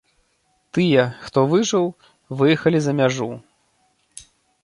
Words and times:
Тыя, 0.75 1.01
хто 1.25 1.39
выжыў, 1.51 1.85
выехалі 2.39 2.79
за 2.85 2.91
мяжу. 3.01 3.27